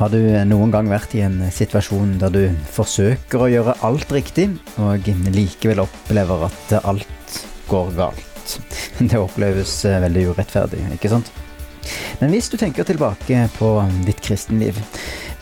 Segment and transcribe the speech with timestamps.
[0.00, 4.46] Har du noen gang vært i en situasjon der du forsøker å gjøre alt riktig,
[4.80, 7.34] og likevel opplever at alt
[7.68, 8.54] går galt?
[9.10, 11.28] Det oppleves veldig urettferdig, ikke sant?
[12.22, 13.74] Men hvis du tenker tilbake på
[14.06, 14.80] ditt kristenliv,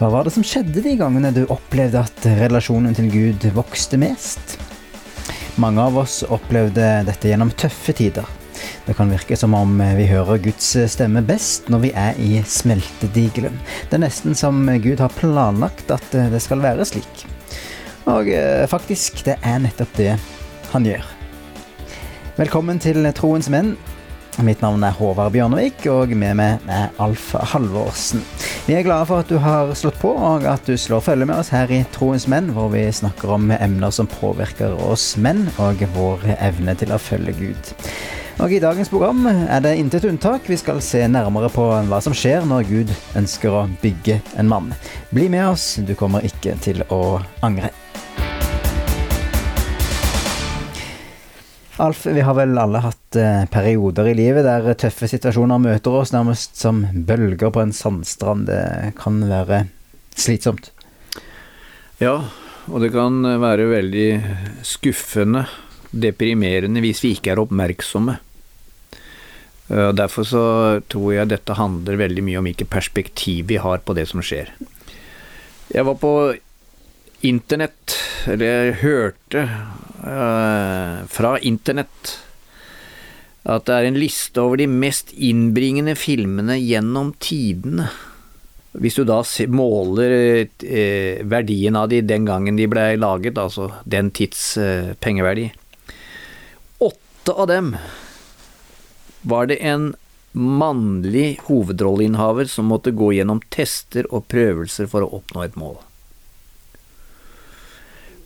[0.01, 4.59] hva var det som skjedde de gangene du opplevde at relasjonen til Gud vokste mest?
[5.63, 8.27] Mange av oss opplevde dette gjennom tøffe tider.
[8.87, 13.59] Det kan virke som om vi hører Guds stemme best når vi er i smeltedigelen.
[13.91, 17.27] Det er nesten som Gud har planlagt at det skal være slik.
[18.09, 20.15] Og eh, faktisk, det er nettopp det
[20.73, 21.05] han gjør.
[22.39, 23.75] Velkommen til Troens menn.
[24.47, 28.23] Mitt navn er Håvard Bjørnevik, og med meg er Alf Halvorsen.
[28.69, 31.41] Vi er glade for at du har slått på, og at du slår følge med
[31.41, 35.83] oss her i Troens menn, hvor vi snakker om emner som påvirker oss menn, og
[35.97, 37.73] vår evne til å følge Gud.
[38.39, 40.45] Og I dagens program er det intet unntak.
[40.47, 44.69] Vi skal se nærmere på hva som skjer når Gud ønsker å bygge en mann.
[45.11, 47.73] Bli med oss, du kommer ikke til å angre.
[51.83, 56.15] Alf, vi har vel alle hatt eh, perioder i livet der tøffe situasjoner møter oss
[56.15, 58.47] nærmest som bølger på en sandstrand.
[58.47, 59.65] Det kan være
[60.15, 60.71] slitsomt.
[61.99, 62.21] Ja,
[62.71, 64.09] og det kan være veldig
[64.63, 65.49] skuffende,
[65.91, 68.19] deprimerende, hvis vi ikke er oppmerksomme.
[69.69, 70.45] Eh, derfor så
[70.89, 74.53] tror jeg dette handler veldig mye om hvilket perspektiv vi har på det som skjer.
[75.69, 76.13] Jeg var på
[77.29, 77.97] internett,
[78.31, 79.43] eller jeg hørte
[80.07, 82.15] uh, fra internett
[83.49, 87.89] at det er en liste over de mest innbringende filmene gjennom tidene.
[88.79, 90.13] Hvis du da måler
[90.45, 95.49] eh, verdien av de den gangen de ble laget, altså den tids eh, pengeverdi
[96.85, 97.73] Åtte av dem
[99.29, 99.93] var det en
[100.33, 105.79] mannlig hovedrolleinnehaver som måtte gå gjennom tester og prøvelser for å oppnå et mål.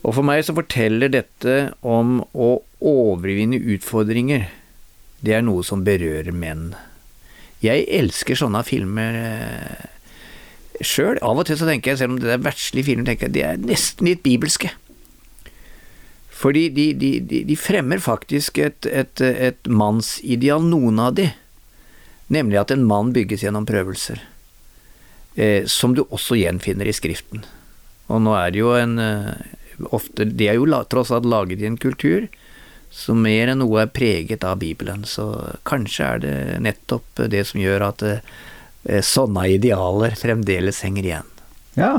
[0.03, 2.49] Og for meg så forteller dette om å
[2.83, 4.49] overvinne utfordringer.
[5.23, 6.73] Det er noe som berører menn.
[7.63, 9.85] Jeg elsker sånne filmer eh,
[10.83, 11.21] sjøl.
[11.23, 13.45] Av og til så tenker jeg, selv om det er verdslige filmer, tenker jeg de
[13.47, 14.73] er nesten litt bibelske.
[16.43, 17.11] Fordi de, de,
[17.47, 21.29] de, fremmer faktisk et, et, et mannsideal, noen av de.
[22.33, 24.19] Nemlig at en mann bygges gjennom prøvelser.
[25.35, 27.45] Eh, som du også gjenfinner i Skriften.
[28.11, 29.31] Og nå er det jo en eh,
[29.95, 32.27] ofte, De er jo tross alt laget i en kultur
[32.93, 35.07] som mer enn noe er preget av Bibelen.
[35.09, 35.25] Så
[35.65, 41.31] kanskje er det nettopp det som gjør at eh, sånne idealer fremdeles henger igjen.
[41.79, 41.93] Ja,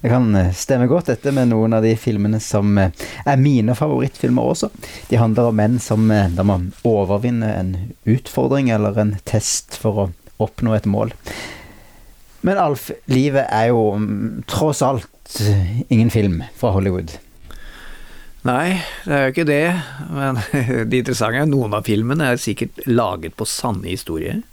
[0.00, 3.74] det kan eh, stemme godt, dette med noen av de filmene som eh, er mine
[3.78, 4.70] favorittfilmer også.
[5.10, 7.72] De handler om menn som eh, da må overvinne en
[8.08, 10.08] utfordring eller en test for å
[10.42, 11.14] oppnå et mål.
[12.46, 15.40] Men Alf, livet er jo mm, tross alt
[15.90, 17.16] ingen film fra Hollywood.
[18.46, 19.64] Nei, det er jo ikke det.
[20.14, 20.38] Men
[20.92, 24.44] det interessante er noen av filmene er sikkert laget på sanne historier.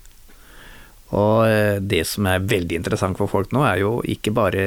[1.15, 1.45] Og
[1.85, 4.65] det som er veldig interessant for folk nå, er jo ikke bare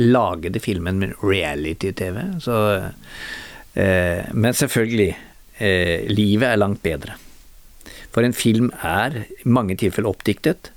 [0.00, 2.22] lagede filmen med reality-TV.
[3.74, 5.16] eh, Men selvfølgelig,
[5.58, 7.16] eh, livet er langt bedre.
[8.10, 10.72] For en film er i mange tilfeller oppdiktet,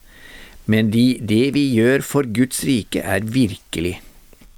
[0.65, 3.99] men de, det vi gjør for Guds rike, er virkelig.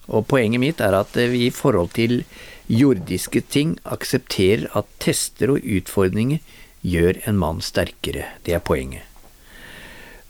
[0.07, 2.23] Og poenget mitt er at vi i forhold til
[2.69, 6.43] jordiske ting aksepterer at tester og utfordringer
[6.85, 8.27] gjør en mann sterkere.
[8.45, 9.01] Det er poenget.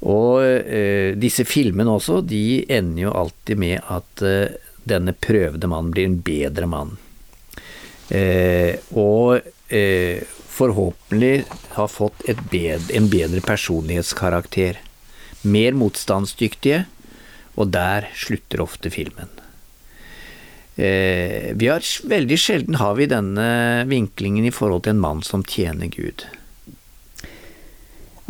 [0.06, 5.94] Og eh, disse filmene også, de ender jo alltid med at eh, denne prøvde mannen
[5.94, 6.96] blir en bedre mann.
[8.14, 9.42] Eh, og
[9.74, 10.22] eh,
[10.56, 11.46] forhåpentlig
[11.76, 12.22] har fått
[12.52, 14.78] bedre, en bedre personlighetskarakter.
[15.46, 16.86] Mer motstandsdyktige,
[17.56, 19.32] og der slutter ofte filmen.
[20.76, 23.50] Eh, vi har, veldig sjelden har vi denne
[23.90, 26.28] vinklingen i forhold til en mann som tjener Gud.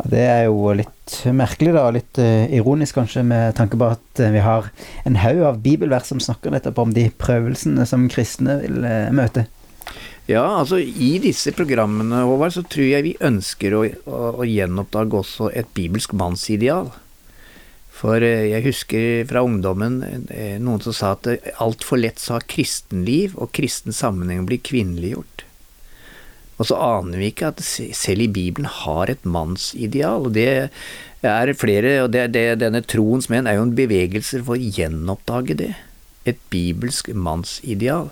[0.04, 4.28] Det er jo litt merkelig, da, litt uh, ironisk kanskje, med tanke på at uh,
[4.34, 4.68] vi har
[5.08, 9.46] en haug av bibelvers som snakker nettopp om de prøvelsene som kristne vil uh, møte.
[10.28, 15.20] Ja, altså i disse programmene, Håvard, så tror jeg vi ønsker å, å, å gjenoppdage
[15.22, 16.92] også et bibelsk mannsideal.
[17.96, 20.02] For jeg husker fra ungdommen
[20.60, 21.30] noen som sa at
[21.64, 25.45] altfor lett så har kristenliv og kristen sammenheng blitt kvinneliggjort.
[26.56, 30.28] Og så aner vi ikke at selv i Bibelen har et mannsideal.
[30.28, 30.70] og det
[31.22, 35.56] er flere, og det, det, denne troens menn er jo en bevegelse for å gjenoppdage
[35.58, 35.72] det.
[36.26, 38.10] Et bibelsk mannsideal.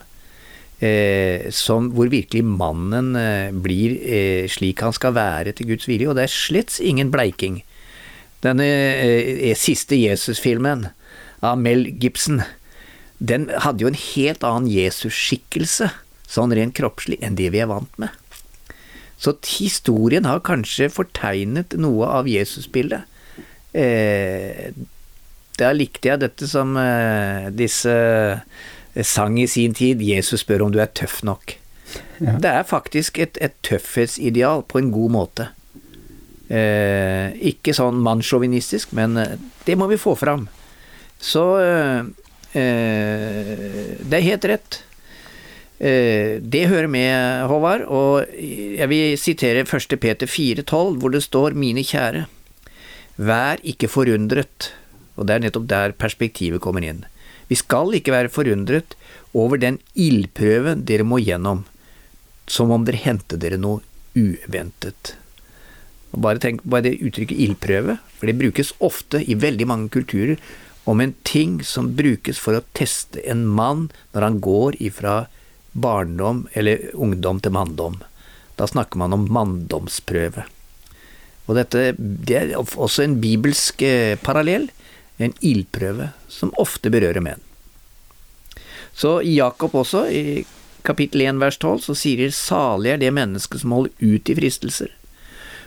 [0.85, 6.11] Eh, som, hvor virkelig mannen eh, blir eh, slik han skal være til Guds vilje.
[6.11, 7.63] Og det er slett ingen bleiking.
[8.45, 10.89] Denne eh, siste Jesus-filmen
[11.45, 12.43] av Mel Gibson,
[13.19, 15.89] den hadde jo en helt annen Jesus-skikkelse,
[16.29, 18.13] sånn rent kroppslig, enn det vi er vant med.
[19.25, 23.09] Så historien har kanskje fortegnet noe av Jesusbildet.
[23.73, 24.75] Eh,
[25.59, 30.75] da likte jeg dette som eh, disse eh, sang i sin tid, 'Jesus spør om
[30.75, 31.57] du er tøff nok'.
[32.21, 32.37] Ja.
[32.43, 35.49] Det er faktisk et, et, tøffhetsideal på en god måte.
[36.51, 40.49] Eh, ikke sånn mannssjåvinistisk, men eh, det må vi få fram.
[41.19, 42.03] Så eh,
[42.61, 43.55] eh
[44.05, 44.83] det er helt rett.
[45.79, 49.97] Eh, det hører med, Håvard, og jeg vil sitere 1.
[49.99, 52.27] Peter 4,12, hvor det står 'Mine kjære,
[53.19, 54.71] vær ikke forundret',
[55.17, 57.05] og det er nettopp der perspektivet kommer inn.
[57.49, 58.95] Vi skal ikke være forundret
[59.35, 61.65] over den ildprøven dere må gjennom,
[62.47, 63.83] som om dere hentet dere noe
[64.15, 65.17] uventet.
[66.15, 70.39] Og bare tenk på det uttrykket ildprøve, for det brukes ofte i veldig mange kulturer
[70.87, 75.27] om en ting som brukes for å teste en mann når han går ifra
[75.75, 77.99] barndom eller ungdom til manndom.
[78.57, 80.47] Da snakker man om manndomsprøve.
[81.45, 84.71] Og dette det er også en bibelsk eh, parallell,
[85.19, 87.43] en ildprøve, som ofte berører menn.
[88.95, 90.45] Så i Jakob også, i
[90.87, 94.39] kapittel 1 vers 12, så sier de salig er det mennesket som holder ut i
[94.39, 94.95] fristelser.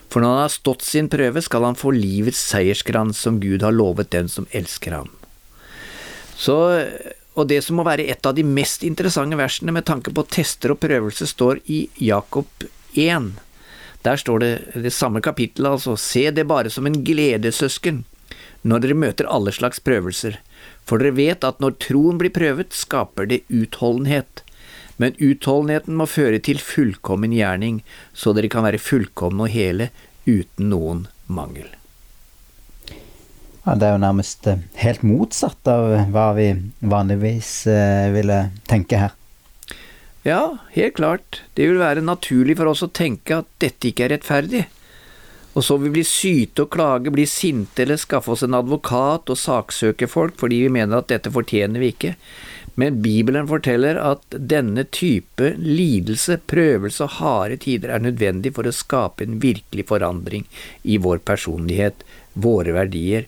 [0.07, 3.75] For når han har stått sin prøve, skal han få livets seierskrans som Gud har
[3.75, 5.11] lovet den som elsker ham.
[6.37, 6.55] Så,
[7.37, 10.73] og det som må være et av de mest interessante versene med tanke på tester
[10.73, 12.49] og prøvelse, står i Jakob
[12.97, 13.31] 1.
[14.03, 14.51] Der står det
[14.87, 18.03] det samme kapittelet, altså, se det bare som en glede, søsken,
[18.67, 20.41] når dere møter alle slags prøvelser,
[20.83, 24.43] for dere vet at når troen blir prøvet, skaper det utholdenhet
[24.97, 27.81] men utholdenheten må føre til fullkommen gjerning,
[28.13, 29.91] så dere kan være fullkomne og hele
[30.25, 31.69] uten noen mangel.
[33.67, 36.45] Ja, det er jo nærmest eh, helt motsatt av hva vi
[36.87, 38.37] vanligvis eh, ville
[38.71, 39.15] tenke her.
[40.23, 41.41] Ja, helt klart.
[41.53, 44.61] Det vil være naturlig for oss å tenke at dette ikke er rettferdig.
[45.57, 49.39] Og så vil vi syte og klage, bli sinte eller skaffe oss en advokat og
[49.41, 52.13] saksøke folk fordi vi mener at dette fortjener vi ikke.
[52.79, 58.75] Men Bibelen forteller at denne type lidelse, prøvelse og harde tider er nødvendig for å
[58.75, 60.47] skape en virkelig forandring
[60.87, 62.05] i vår personlighet,
[62.37, 63.27] våre verdier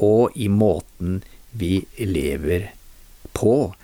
[0.00, 1.20] og i måten
[1.50, 2.70] vi lever
[3.36, 3.74] på.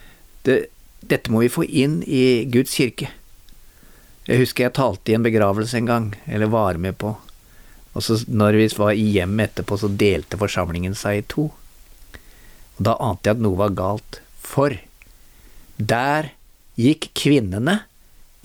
[0.42, 0.66] Det,
[1.00, 3.10] dette må vi få inn i Guds kirke.
[4.26, 7.14] Jeg husker jeg talte i en begravelse en gang, eller var med på,
[7.96, 11.46] og så når vi var i hjemmet etterpå, så delte forsamlingen seg i to.
[12.76, 14.74] Og da ante jeg at noe var galt, for
[15.76, 16.32] der
[16.76, 17.78] gikk kvinnene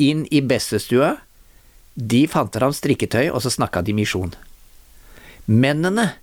[0.02, 1.18] inn i bestestua,
[1.96, 4.32] de fant fram strikketøy, og så snakka de misjon.
[5.52, 6.14] Mennene,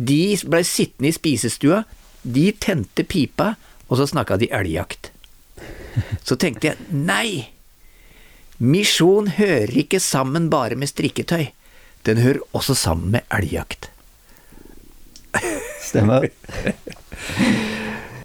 [0.00, 1.82] de blei sittende i spisestua,
[2.22, 3.54] de tente pipa,
[3.88, 5.10] og så snakka de elgjakt.
[6.24, 7.50] Så tenkte jeg nei,
[8.62, 11.50] misjon hører ikke sammen bare med strikketøy,
[12.08, 13.90] den hører også sammen med elgjakt.
[15.90, 16.30] Stemmer.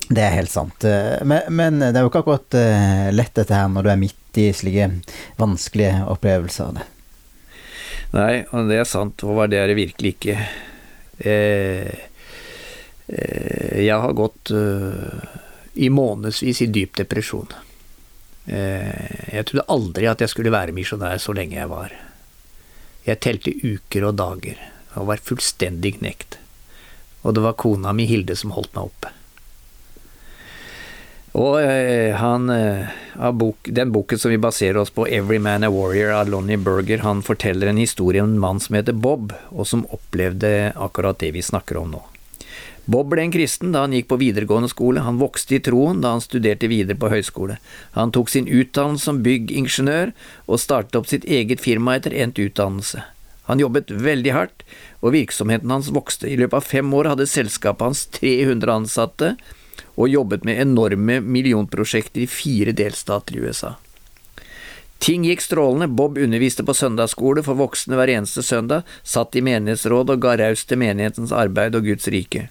[0.05, 0.85] Det er helt sant.
[1.25, 4.39] Men, men, det er jo ikke akkurat eh, lett dette her når du er midt
[4.39, 4.87] i slike
[5.41, 6.77] vanskelige opplevelser.
[8.15, 10.37] Nei, og det er sant, og det er det virkelig ikke.
[11.17, 11.93] Eh,
[13.07, 15.21] eh, jeg har gått uh,
[15.75, 17.47] i månedsvis i dyp depresjon.
[18.45, 21.93] Eh, jeg trodde aldri at jeg skulle være misjonær så lenge jeg var.
[23.05, 24.59] Jeg telte uker og dager,
[24.95, 26.39] og var fullstendig knekt.
[27.25, 29.11] Og det var kona mi Hilde som holdt meg oppe.
[31.35, 35.69] Og eh, han, eh, bok, Den boken som vi baserer oss på, 'Every Man a
[35.69, 39.67] Warrior' av Lonnie Berger, han forteller en historie om en mann som heter Bob, og
[39.67, 42.03] som opplevde akkurat det vi snakker om nå.
[42.85, 46.13] Bob ble en kristen da han gikk på videregående skole, han vokste i troen da
[46.13, 47.57] han studerte videre på høyskole.
[47.97, 50.13] Han tok sin utdannelse som byggingeniør,
[50.47, 53.01] og startet opp sitt eget firma etter endt utdannelse.
[53.49, 54.63] Han jobbet veldig hardt,
[55.01, 56.29] og virksomheten hans vokste.
[56.29, 59.35] I løpet av fem år hadde selskapet hans 300 ansatte,
[59.95, 63.75] og jobbet med enorme millionprosjekter i fire delstater i USA.
[64.99, 70.13] Ting gikk strålende, Bob underviste på søndagsskole for voksne hver eneste søndag, satt i menighetsråd
[70.13, 72.47] og ga raust til menighetens arbeid og Guds rike.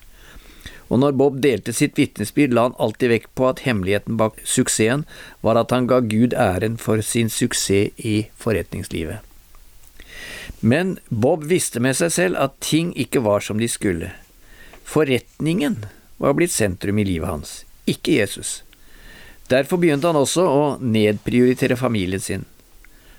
[0.93, 5.07] Og når Bob delte sitt vitnesbyrd, la han alltid vekt på at hemmeligheten bak suksessen
[5.43, 9.25] var at han ga Gud æren for sin suksess i forretningslivet.
[10.61, 14.13] Men Bob visste med seg selv at ting ikke var som de skulle.
[14.85, 15.87] Forretningen
[16.19, 17.53] var blitt sentrum i livet hans,
[17.91, 18.63] ikke Jesus.
[19.51, 22.45] Derfor begynte han også å nedprioritere familien sin.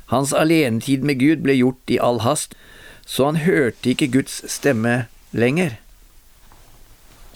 [0.09, 2.55] Hans alenetid med Gud ble gjort i all hast,
[3.05, 5.77] så han hørte ikke Guds stemme lenger.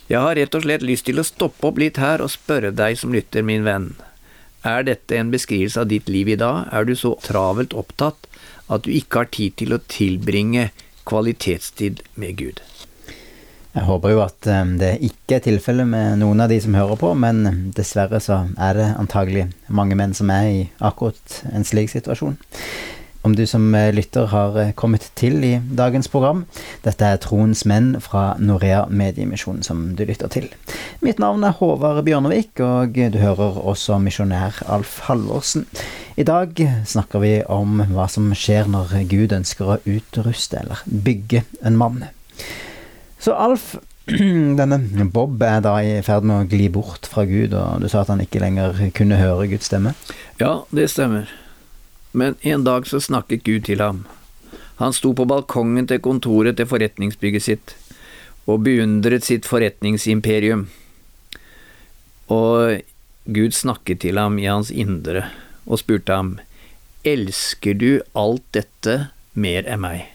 [0.09, 2.97] Jeg har rett og slett lyst til å stoppe opp litt her og spørre deg
[2.97, 3.91] som lytter, min venn.
[4.65, 6.65] Er dette en beskrivelse av ditt liv i dag?
[6.73, 8.25] Er du så travelt opptatt
[8.67, 10.71] at du ikke har tid til å tilbringe
[11.09, 12.65] kvalitetstid med Gud?
[13.69, 16.97] Jeg håper jo at eh, det ikke er tilfellet med noen av de som hører
[16.97, 21.91] på, men dessverre så er det antagelig mange menn som er i akkurat en slik
[21.93, 22.39] situasjon.
[23.21, 26.47] Om du som eh, lytter har eh, kommet til i dagens program.
[26.81, 30.49] Dette er Troens menn fra Norea Mediemisjon som du lytter til.
[31.05, 35.67] Mitt navn er Håvard Bjørnevik, og du hører også misjonær Alf Halvorsen.
[36.17, 36.57] I dag
[36.89, 42.07] snakker vi om hva som skjer når Gud ønsker å utruste eller bygge en mann.
[43.19, 43.75] Så Alf,
[44.59, 44.79] denne
[45.11, 48.11] Bob er da i ferd med å gli bort fra Gud, og du sa at
[48.13, 49.93] han ikke lenger kunne høre Guds stemme?
[50.39, 51.29] Ja, det stemmer.
[52.11, 54.05] Men en dag så snakket Gud til ham.
[54.79, 57.75] Han sto på balkongen til kontoret til forretningsbygget sitt
[58.49, 60.69] og beundret sitt forretningsimperium.
[62.31, 62.79] Og
[63.29, 65.27] Gud snakket til ham i hans indre
[65.67, 66.37] og spurte ham,
[67.07, 68.95] Elsker du alt dette
[69.35, 70.07] mer enn meg?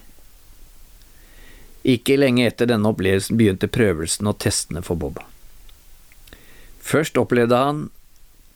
[1.85, 5.19] Ikke lenge etter denne opplevelsen begynte prøvelsen og testene for Bob.
[6.81, 7.83] Først opplevde han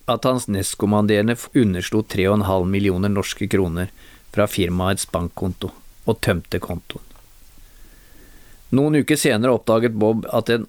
[0.10, 3.92] at hans nestkommanderende underslo 3,5 millioner norske kroner
[4.34, 5.70] fra firmaets bankkonto,
[6.10, 7.06] og tømte kontoen.
[8.70, 10.66] Noen uker senere oppdaget Bob at et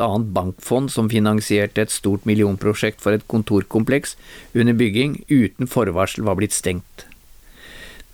[0.00, 4.16] annet bankfond som finansierte et stort millionprosjekt for et kontorkompleks
[4.56, 7.04] under bygging, uten forvarsel var blitt stengt.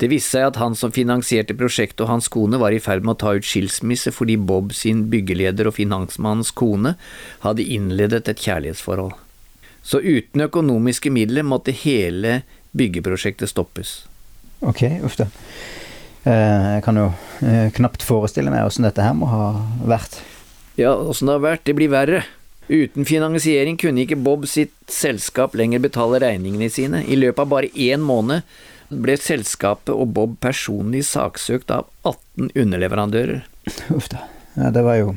[0.01, 3.19] Det viste seg at han som finansierte prosjektet og hans kone var i ferd med
[3.19, 6.95] å ta ut skilsmisse fordi Bob sin byggeleder og finansmannens kone
[7.45, 9.13] hadde innledet et kjærlighetsforhold.
[9.85, 12.41] Så uten økonomiske midler måtte hele
[12.77, 14.01] byggeprosjektet stoppes.
[14.65, 15.29] Ok, uff da.
[16.25, 17.07] Eh, jeg kan jo
[17.45, 19.53] eh, knapt forestille meg åssen dette her må ha
[19.89, 20.21] vært.
[20.81, 21.65] Ja, åssen det har vært.
[21.69, 22.25] Det blir verre.
[22.71, 27.03] Uten finansiering kunne ikke Bob sitt selskap lenger betale regningene sine.
[27.05, 28.45] I løpet av bare én måned
[28.91, 33.45] ble selskapet og Bob personlig saksøkt av 18 underleverandører.
[33.95, 34.27] Uff da.
[34.59, 35.13] Ja, det var jo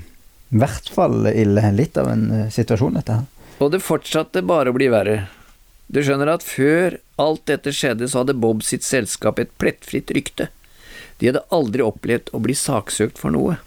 [0.53, 1.63] i hvert fall ille.
[1.74, 3.30] Litt av en uh, situasjon, dette her.
[3.63, 5.24] Og det fortsatte bare å bli verre.
[5.94, 10.50] Du skjønner at før alt dette skjedde, så hadde Bob sitt selskap et plettfritt rykte.
[11.20, 13.58] De hadde aldri opplevd å bli saksøkt for noe.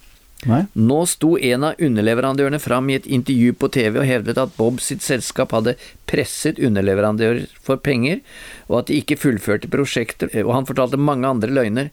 [0.44, 0.66] Nei.
[0.76, 4.82] Nå sto en av underleverandørene fram i et intervju på TV og hevdet at Bob
[4.84, 8.20] sitt selskap hadde presset underleverandører for penger,
[8.68, 11.90] og at de ikke fullførte prosjekter, og han fortalte mange andre løgner.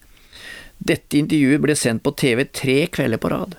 [0.83, 3.55] Dette intervjuet ble sendt på TV tre kvelder på rad.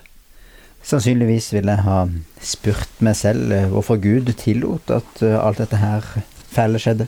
[0.85, 1.99] Sannsynligvis ville jeg ha
[2.45, 6.05] spurt meg selv eh, hvorfor Gud tillot at eh, alt dette her
[6.53, 7.07] fæle skjedde.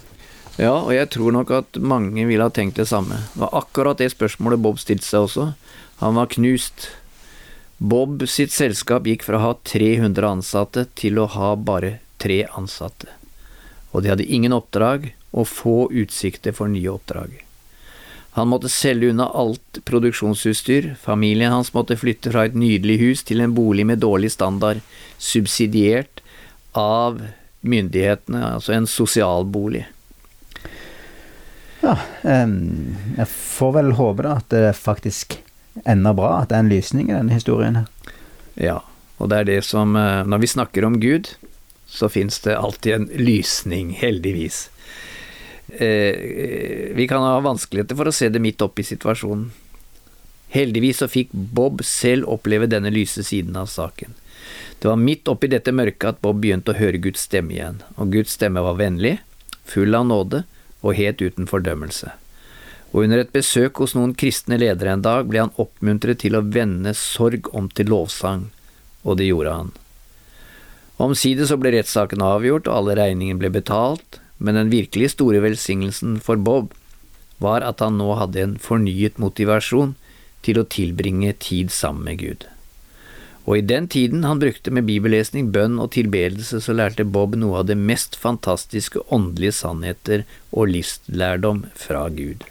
[0.56, 3.18] Ja, og jeg tror nok at mange ville ha tenkt det samme.
[3.34, 5.50] Det var akkurat det spørsmålet Bob stilte seg også.
[6.00, 6.88] Han var knust.
[7.78, 13.10] Bob sitt selskap gikk fra å ha 300 ansatte til å ha bare tre ansatte.
[13.92, 17.42] Og de hadde ingen oppdrag og få utsikter for nye oppdrag.
[18.36, 23.40] Han måtte selge unna alt produksjonsutstyr, familien hans måtte flytte fra et nydelig hus til
[23.40, 24.82] en bolig med dårlig standard,
[25.16, 26.20] subsidiert
[26.76, 27.22] av
[27.64, 29.86] myndighetene, altså en sosialbolig.
[31.80, 35.38] Ja, jeg får vel håpe da at det faktisk
[35.84, 38.14] ender bra, at det er en lysning i denne historien her.
[38.56, 38.78] Ja,
[39.20, 41.34] og det er det som eh, Når vi snakker om Gud,
[41.86, 44.70] så fins det alltid en lysning, heldigvis.
[45.68, 49.50] Eh, vi kan ha vanskeligheter for å se det midt oppi situasjonen.
[50.54, 54.14] Heldigvis så fikk Bob selv oppleve denne lyse siden av saken.
[54.78, 58.12] Det var midt oppi dette mørket at Bob begynte å høre Guds stemme igjen, og
[58.14, 59.16] Guds stemme var vennlig,
[59.66, 60.44] full av nåde
[60.82, 62.12] og helt uten fordømmelse.
[62.96, 66.40] Og under et besøk hos noen kristne ledere en dag ble han oppmuntret til å
[66.40, 68.46] vende sorg om til lovsang,
[69.04, 69.74] og det gjorde han.
[70.96, 76.16] Omsider så ble rettssaken avgjort, og alle regningene ble betalt, men den virkelig store velsignelsen
[76.24, 76.72] for Bob
[77.44, 79.92] var at han nå hadde en fornyet motivasjon
[80.46, 82.48] til å tilbringe tid sammen med Gud.
[83.44, 87.60] Og i den tiden han brukte med bibellesning, bønn og tilbedelse, så lærte Bob noe
[87.60, 92.48] av det mest fantastiske åndelige sannheter og livslærdom fra Gud.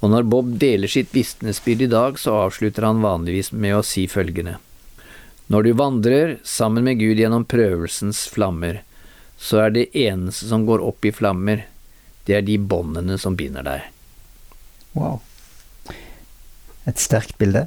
[0.00, 4.06] Og når Bob deler sitt vitnesbyrd i dag, så avslutter han vanligvis med å si
[4.08, 4.56] følgende.
[5.52, 8.80] Når du vandrer sammen med Gud gjennom prøvelsens flammer,
[9.40, 11.66] så er det eneste som går opp i flammer,
[12.28, 13.88] det er de båndene som binder deg.
[14.94, 15.20] Wow.
[16.88, 17.66] Et sterkt bilde.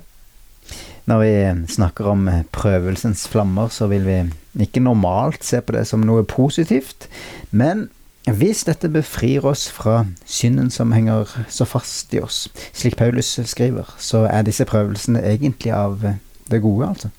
[1.09, 1.33] Når vi
[1.73, 4.19] snakker om prøvelsens flammer, så vil vi
[4.63, 7.09] ikke normalt se på det som noe positivt,
[7.51, 7.89] men
[8.31, 13.89] hvis dette befrir oss fra synden som henger så fast i oss, slik Paulus skriver,
[13.99, 15.99] så er disse prøvelsene egentlig av
[16.47, 17.11] det gode, altså.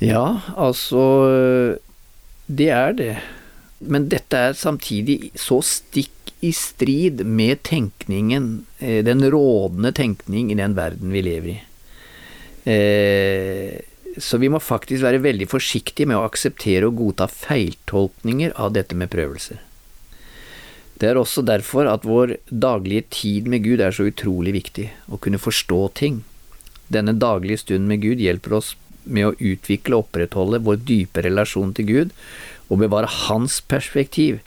[0.00, 1.76] Ja, altså
[2.48, 3.16] Det er det.
[3.80, 10.56] Men dette er samtidig så stikk i strid med tenkningen, eh, den rådende tenkning i
[10.56, 11.60] den verden vi lever i.
[12.66, 13.80] Eh,
[14.18, 18.96] så vi må faktisk være veldig forsiktige med å akseptere og godta feiltolkninger av dette
[18.98, 19.60] med prøvelser.
[21.00, 25.16] Det er også derfor at vår daglige tid med Gud er så utrolig viktig, å
[25.16, 26.20] kunne forstå ting.
[26.92, 28.74] Denne daglige stunden med Gud hjelper oss
[29.04, 32.12] med å utvikle og opprettholde vår dype relasjon til Gud,
[32.68, 34.42] og bevare hans perspektiv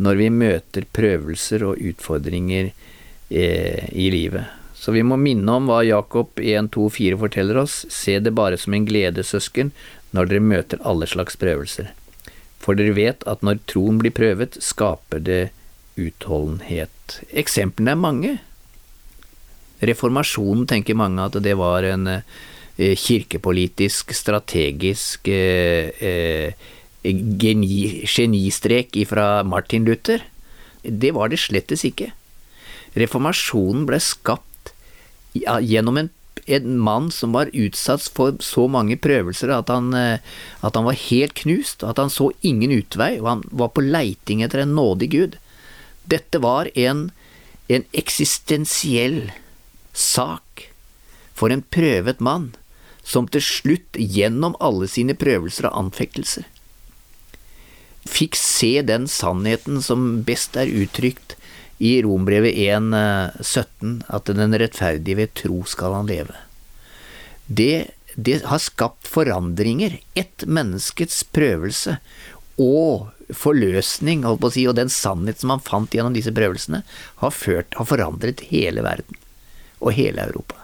[0.00, 4.59] når vi møter prøvelser og utfordringer eh, i livet.
[4.80, 8.86] Så vi må minne om hva Jakob 1.2.4 forteller oss, se det bare som en
[8.88, 9.74] glede, søsken,
[10.16, 11.90] når dere møter alle slags prøvelser.
[12.60, 15.42] For dere vet at når troen blir prøvet, skaper det
[16.00, 17.20] utholdenhet.
[17.36, 18.32] Eksemplene er mange.
[19.84, 26.68] Reformasjonen tenker mange at det var en eh, kirkepolitisk, strategisk eh, eh,
[27.04, 30.24] geni, genistrek fra Martin Luther.
[30.84, 32.12] Det var det slettes ikke.
[32.96, 34.49] Reformasjonen ble skapt
[35.32, 36.10] gjennom en,
[36.46, 40.18] en, mann som var utsatt for så mange prøvelser at han, eh,
[40.60, 44.42] at han var helt knust, at han så ingen utvei, og han var på leiting
[44.42, 45.36] etter en nådig Gud.
[46.10, 47.10] Dette var en,
[47.68, 49.30] en eksistensiell
[49.92, 50.70] sak
[51.34, 52.50] for en prøvet mann,
[53.02, 56.44] som til slutt, gjennom alle sine prøvelser og anfektelser,
[58.10, 61.36] fikk se den sannheten som best er uttrykt
[61.80, 66.36] i Rombrevet 1,17 at den rettferdige ved tro skal han leve.
[67.48, 69.96] Det, det har skapt forandringer.
[70.12, 71.96] Ett menneskets prøvelse
[72.60, 76.82] og forløsning, holdt på å si, og den sannhet som han fant gjennom disse prøvelsene,
[77.22, 79.16] har, ført, har forandret hele verden
[79.80, 80.58] og hele Europa.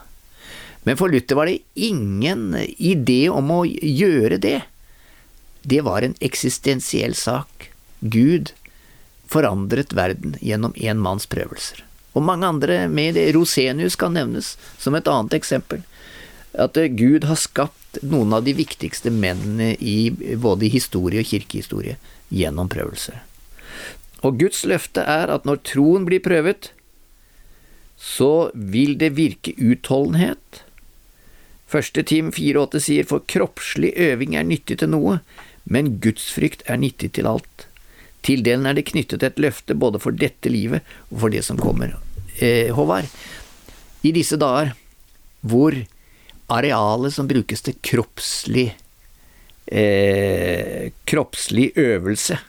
[0.85, 4.61] Men for Luther var det ingen idé om å gjøre det.
[5.65, 7.71] Det var en eksistensiell sak.
[7.99, 8.53] Gud
[9.31, 11.83] forandret verden gjennom én manns prøvelser.
[12.17, 15.83] Og mange andre med Rosenius kan nevnes som et annet eksempel.
[16.57, 20.09] At eh, Gud har skapt noen av de viktigste mennene i
[20.41, 21.97] både historie og kirkehistorie
[22.33, 23.21] gjennom prøvelser.
[24.25, 26.71] Og Guds løfte er at når troen blir prøvet,
[27.97, 30.63] så vil det virke utholdenhet.
[31.67, 35.19] Første Tim 4,8 sier for kroppslig øving er nyttig til noe,
[35.67, 37.66] men gudsfrykt er nyttig til alt.
[38.27, 41.59] Til den er det knyttet et løfte både for dette livet og for det som
[41.59, 41.95] kommer.
[42.43, 43.07] Eh, Håvard,
[44.03, 44.73] i disse dager
[45.47, 45.75] hvor
[46.51, 48.67] arealet som brukes til kroppslig
[49.67, 52.39] eh, kroppslig øvelse,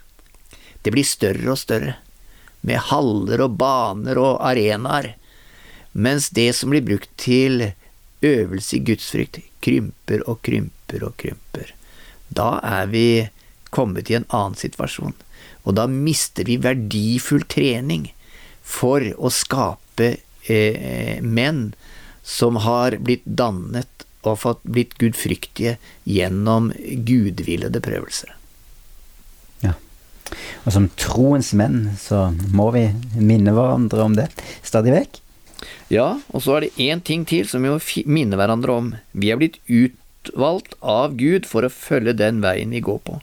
[0.83, 1.97] det blir større og større,
[2.61, 5.12] med haller og baner og arenaer,
[5.93, 7.71] mens det som blir brukt til
[8.23, 11.73] øvelse i gudsfrykt, krymper og krymper og krymper.
[12.35, 13.07] Da er vi
[13.75, 15.14] kommet i en annen situasjon.
[15.66, 18.09] Og da mister vi verdifull trening
[18.62, 20.11] for å skape
[20.49, 21.73] eh, menn
[22.29, 25.77] som har blitt dannet og fått blitt gudfryktige
[26.09, 26.71] gjennom
[27.09, 28.35] gudvillede prøvelser.
[29.64, 29.75] Ja.
[30.66, 34.29] Og som troens menn så må vi minne hverandre om det
[34.66, 35.23] stadig vekk.
[35.92, 38.90] Ja, og så er det én ting til som vi må minne hverandre om.
[39.16, 43.18] Vi er blitt utvalgt av Gud for å følge den veien vi går på.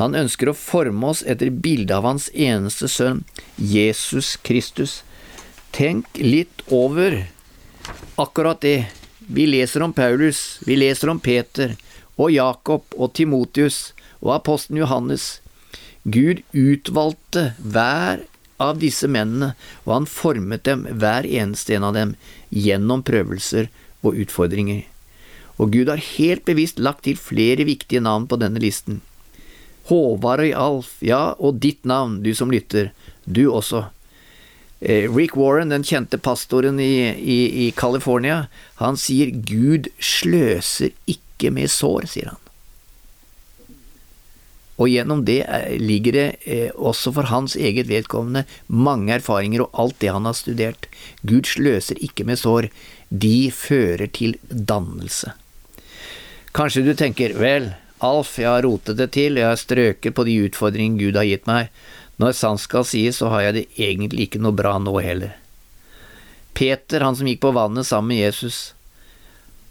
[0.00, 3.22] Han ønsker å forme oss etter bildet av hans eneste sønn,
[3.56, 5.02] Jesus Kristus.
[5.74, 7.20] Tenk litt over
[8.18, 8.90] akkurat det.
[9.26, 11.76] Vi leser om Paulus, vi leser om Peter
[12.18, 15.38] og Jakob og Timotius og apostelen Johannes.
[16.04, 18.26] Gud utvalgte hver
[18.60, 19.54] av disse mennene,
[19.86, 22.12] og han formet dem, hver eneste en av dem,
[22.50, 23.70] gjennom prøvelser
[24.04, 24.84] og utfordringer.
[25.58, 29.00] Og Gud har helt bevisst lagt til flere viktige navn på denne listen.
[29.90, 32.92] Håvard og Alf, ja, og ditt navn, du som lytter,
[33.24, 33.86] du også.
[34.80, 38.46] Eh, Rick Warren, den kjente pastoren i, i, i California,
[38.80, 42.40] han sier Gud sløser ikke med sår, sier han.
[44.74, 49.80] Og gjennom det eh, ligger det eh, også for hans eget vedkommende mange erfaringer og
[49.84, 50.88] alt det han har studert.
[51.22, 52.68] Gud sløser ikke med sår,
[53.08, 55.36] de fører til dannelse.
[56.54, 57.72] Kanskje du tenker, vel,
[58.04, 61.48] Alf, jeg har rotet det til, jeg har strøket på de utfordringene Gud har gitt
[61.48, 61.72] meg.
[62.20, 65.34] Når sant skal sies, så har jeg det egentlig ikke noe bra nå heller.
[66.54, 68.74] Peter, han som gikk på vannet sammen med Jesus,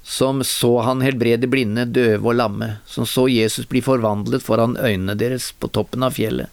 [0.04, 5.15] som så han helbrede blinde, døve og lamme, som så Jesus bli forvandlet foran øynene
[5.15, 6.52] deres på toppen av fjellet,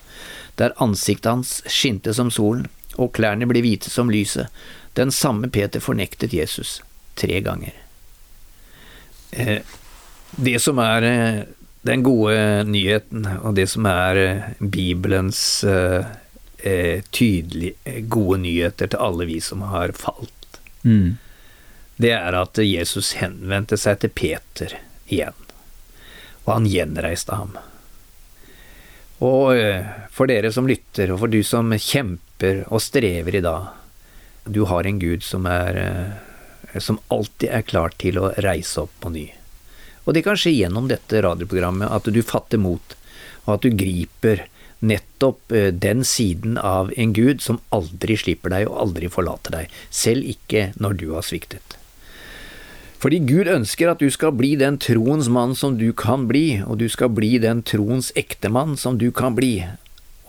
[0.61, 2.69] der ansiktet hans skinte som solen
[3.01, 4.47] og klærne ble hvite som lyset,
[4.95, 6.79] den samme Peter fornektet Jesus
[7.19, 7.75] tre ganger.
[9.31, 9.67] Eh,
[10.37, 11.43] det som er eh,
[11.83, 16.05] den gode nyheten, og det som er eh, Bibelens eh,
[16.59, 20.37] eh, tydelige, eh, gode nyheter til alle vi som har falt,
[20.83, 21.19] Mm.
[22.01, 24.73] det er at Jesus henvendte seg til Peter
[25.13, 25.37] igjen,
[26.47, 27.51] og han gjenreiste ham.
[29.21, 29.53] Og
[30.09, 33.69] for dere som lytter, og for du som kjemper og strever i dag,
[34.49, 35.77] du har en Gud som er
[36.81, 39.27] som alltid er klar til å reise opp på ny.
[40.11, 42.97] Og det kan skje gjennom dette radioprogrammet at du fatter mot,
[43.47, 44.49] og at du griper
[44.83, 49.77] nettopp eh, den siden av en Gud som aldri slipper deg og aldri forlater deg,
[49.87, 51.77] selv ikke når du har sviktet.
[53.01, 56.83] Fordi Gud ønsker at du skal bli den troens mann som du kan bli, og
[56.83, 59.63] du skal bli den troens ektemann som du kan bli,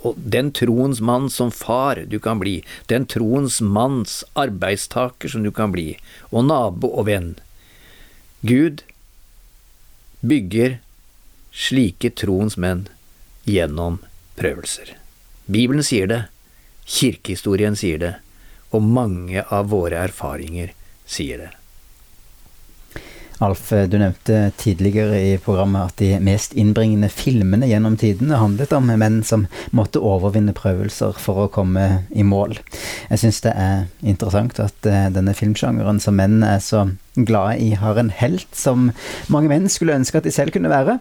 [0.05, 5.49] og den troens mann som far du kan bli, den troens manns arbeidstaker som du
[5.49, 5.95] kan bli,
[6.29, 7.33] og nabo og venn.
[8.45, 8.85] Gud
[10.21, 10.79] bygger
[11.51, 12.87] slike troens menn
[13.43, 13.99] gjennom
[14.39, 14.95] prøvelser.
[15.51, 16.21] Bibelen sier det,
[16.85, 18.13] kirkehistorien sier det,
[18.71, 20.71] og mange av våre erfaringer
[21.09, 21.49] sier det.
[23.41, 28.91] Alf, du nevnte tidligere i programmet at de mest innbringende filmene gjennom tidene handlet om
[29.01, 32.59] menn som måtte overvinne prøvelser for å komme i mål.
[33.09, 37.71] Jeg syns det er interessant at eh, denne filmsjangeren som menn er så glade i,
[37.81, 38.91] har en helt som
[39.33, 40.99] mange menn skulle ønske at de selv kunne være.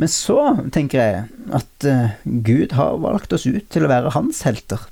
[0.00, 0.38] Men så
[0.72, 4.86] tenker jeg at uh, Gud har valgt oss ut til å være hans helter.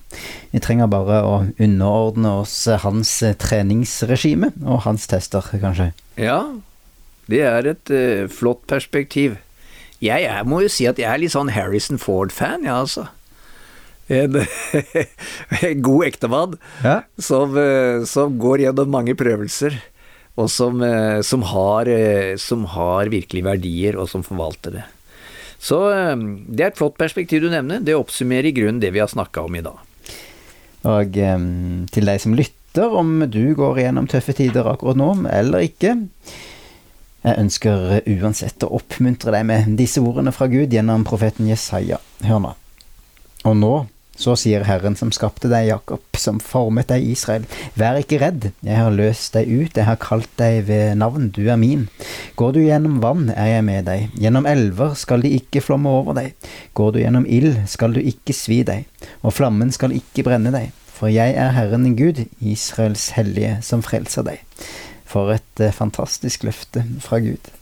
[0.52, 5.90] Vi trenger bare å underordne oss hans treningsregime og hans tester, kanskje.
[6.20, 6.42] Ja,
[7.28, 9.36] det er et uh, flott perspektiv.
[9.98, 13.08] Jeg, jeg, må jo si at jeg er litt sånn Harrison Ford-fan, ja, altså.
[14.08, 14.38] En,
[15.68, 17.02] en god ektemann Ja.
[17.20, 17.52] som,
[18.08, 19.76] som går gjennom mange prøvelser
[20.38, 20.80] og som,
[21.26, 21.90] som, har,
[22.38, 24.84] som, har, virkelig verdier, og som forvalter det.
[25.58, 25.80] Så
[26.46, 27.82] det er et flott perspektiv du nevner.
[27.82, 29.82] Det oppsummerer i grunnen det vi har snakka om i dag.
[30.86, 31.18] Og
[31.90, 35.96] til deg som lytter, om du går gjennom tøffe tider akkurat nå, eller ikke
[37.28, 41.98] Jeg ønsker uansett å oppmuntre deg med disse ordene fra Gud gjennom profeten Jesaja.
[42.24, 42.52] Hør nå.
[43.44, 43.72] Og nå
[44.18, 47.44] så sier Herren som skapte deg, Jakob, som formet deg, Israel,
[47.78, 51.44] vær ikke redd, jeg har løst deg ut, jeg har kalt deg ved navn, du
[51.46, 51.84] er min.
[52.40, 56.18] Går du gjennom vann, er jeg med deg, gjennom elver skal de ikke flomme over
[56.18, 58.88] deg, går du gjennom ild, skal du ikke svi deg,
[59.22, 63.86] og flammen skal ikke brenne deg, for jeg er Herren din Gud, Israels hellige, som
[63.86, 64.42] frelser deg.
[65.08, 67.52] For et eh, fantastisk løfte fra Gud.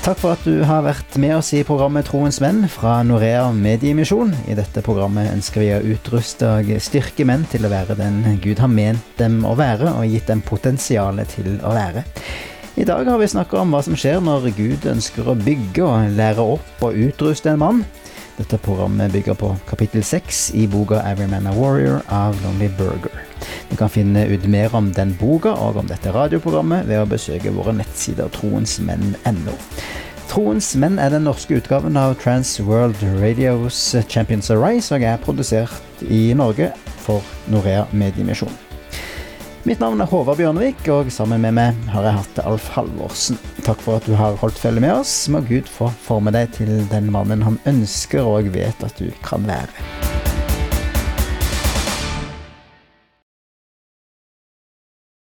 [0.00, 4.32] Takk for at du har vært med oss i programmet Troens menn fra Norea Mediemisjon.
[4.48, 8.62] I dette programmet ønsker vi å utruste og styrke menn til å være den Gud
[8.64, 12.06] har ment dem å være, og gitt dem potensialet til å være.
[12.80, 16.16] I dag har vi snakka om hva som skjer når Gud ønsker å bygge og
[16.16, 17.84] lære opp og utruste en mann.
[18.40, 23.12] Dette programmet bygger på kapittel seks i boka 'Every Man a Warrior' av Lonely Burger.
[23.70, 27.52] Du kan finne ut mer om den boka og om dette radioprogrammet ved å besøke
[27.52, 29.58] våre nettsider troensmenn.no.
[30.30, 36.02] Troens menn er den norske utgaven av Trans World Radios Champions Arise og er produsert
[36.08, 36.72] i Norge
[37.04, 38.69] for Norea Mediemisjon.
[39.68, 43.36] Mitt navn er Håvard Bjørnevik, og sammen med meg har jeg hatt Alf Halvorsen.
[43.66, 45.12] Takk for at du har holdt følge med oss.
[45.28, 49.44] Må Gud få forme deg til den mannen han ønsker og vet at du kan
[49.44, 50.09] være.